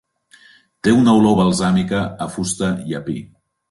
Té 0.87 0.93
una 1.01 1.15
olor 1.19 1.37
balsàmica, 1.41 2.03
a 2.29 2.33
fusta 2.39 2.75
i 2.93 3.03
a 3.03 3.09
pi. 3.11 3.21